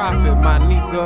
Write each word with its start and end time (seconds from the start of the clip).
Profit, 0.00 0.38
my 0.38 0.56
nigga. 0.60 1.04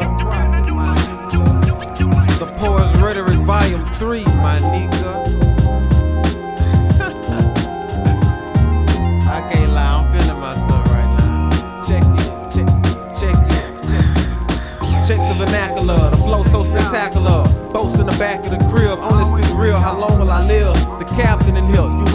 The 2.38 2.46
Poet's 2.58 2.96
Rhetoric, 3.01 3.40
Volume 3.40 3.85
3, 3.94 4.24
my 4.24 4.60
nigga. 4.60 5.24
I 9.26 9.40
can't 9.51 9.72
lie, 9.72 9.85
I'm 9.85 10.12
feeling 10.12 10.38
myself 10.38 10.87
right 10.87 11.17
now. 11.19 11.51
Check 11.83 12.04
it, 12.04 12.53
check 12.54 12.69
it, 12.71 12.85
check 13.19 13.35
it, 13.51 13.83
check 13.90 14.06
it. 14.17 14.28
Check 15.04 15.19
the 15.29 15.35
vernacular, 15.45 16.11
the 16.11 16.16
flow 16.19 16.45
so 16.45 16.62
spectacular. 16.62 17.42
Boats 17.73 17.98
in 17.98 18.06
the 18.06 18.12
back 18.12 18.45
of 18.45 18.51
the 18.52 18.59
crib, 18.70 19.01
only 19.01 19.24
speak 19.24 19.52
real, 19.59 19.77
how 19.77 19.98
long 19.98 20.20
will 20.20 20.30
I 20.30 20.47
live? 20.47 20.73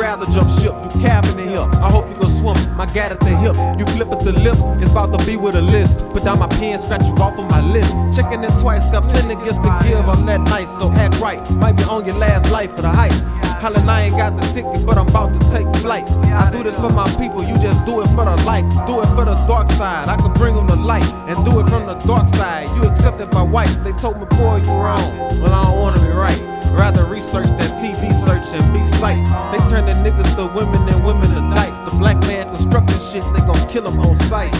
Rather 0.09 0.25
jump 0.33 0.49
ship. 0.49 0.73
You 0.83 1.01
cabin 1.01 1.37
in 1.37 1.49
here, 1.49 1.67
I 1.85 1.89
hope 1.91 2.09
you 2.09 2.15
go 2.15 2.27
swim. 2.27 2.57
My 2.75 2.87
gat 2.87 3.11
at 3.11 3.19
the 3.19 3.33
hip, 3.43 3.55
you 3.77 3.85
flip 3.93 4.09
at 4.11 4.21
the 4.25 4.33
lip. 4.33 4.57
It's 4.81 4.89
about 4.89 5.13
to 5.13 5.23
be 5.23 5.37
with 5.37 5.55
a 5.55 5.61
list. 5.61 5.99
Put 6.13 6.23
down 6.23 6.39
my 6.39 6.47
pen, 6.47 6.79
scratch 6.79 7.05
you 7.05 7.13
off 7.21 7.37
of 7.37 7.47
my 7.47 7.61
list. 7.61 7.93
Checking 8.17 8.43
it 8.43 8.53
twice, 8.59 8.81
got 8.91 9.03
plenty 9.03 9.35
gifts 9.45 9.59
to 9.59 9.71
give. 9.83 10.09
I'm 10.09 10.25
that 10.25 10.41
nice, 10.41 10.71
so 10.79 10.91
act 10.93 11.19
right. 11.19 11.39
Might 11.51 11.77
be 11.77 11.83
on 11.83 12.05
your 12.05 12.15
last 12.15 12.49
life 12.49 12.71
for 12.75 12.81
the 12.81 12.89
heist. 12.89 13.21
Hollin', 13.61 13.87
I 13.87 14.03
ain't 14.03 14.17
got 14.17 14.35
the 14.35 14.45
ticket, 14.53 14.83
but 14.83 14.97
I'm 14.97 15.07
about 15.09 15.29
to 15.37 15.41
take 15.51 15.67
flight. 15.83 16.09
I 16.09 16.49
do 16.49 16.63
this 16.63 16.79
for 16.79 16.89
my 16.89 17.07
people, 17.17 17.43
you 17.43 17.59
just 17.59 17.85
do 17.85 18.01
it 18.01 18.07
for 18.15 18.25
the 18.25 18.37
likes. 18.49 18.73
Do 18.87 19.01
it 19.01 19.09
for 19.13 19.25
the 19.25 19.37
dark 19.45 19.69
side, 19.77 20.09
I 20.09 20.15
can 20.15 20.33
bring 20.33 20.55
them 20.55 20.65
the 20.65 20.77
light. 20.77 21.09
And 21.29 21.37
do 21.45 21.59
it 21.59 21.67
from 21.69 21.85
the 21.85 21.95
dark 22.09 22.27
side. 22.29 22.65
You 22.75 22.89
accepted 22.89 23.29
by 23.29 23.43
whites, 23.43 23.77
they 23.79 23.91
told 24.01 24.17
me, 24.17 24.25
boy, 24.25 24.57
you 24.65 24.73
wrong. 24.73 25.11
Well, 25.41 25.53
I 25.53 25.63
don't 25.65 25.77
wanna 25.77 25.99
be 25.99 26.13
right. 26.17 26.41
Rather 26.71 27.03
research 27.05 27.49
that 27.59 27.71
TV 27.83 28.13
and 28.29 28.73
be 28.73 28.79
psyched. 28.79 29.51
They 29.51 29.57
turn 29.69 29.85
the 29.85 29.93
niggas 29.93 30.35
to 30.35 30.45
women 30.53 30.87
and 30.87 31.03
women 31.03 31.29
to 31.29 31.55
dykes. 31.55 31.79
The 31.79 31.91
black 31.91 32.17
man 32.21 32.47
constructing 32.49 32.99
shit, 32.99 33.23
they 33.33 33.39
gon' 33.39 33.67
kill 33.67 33.87
him 33.87 33.99
on 33.99 34.15
sight. 34.15 34.53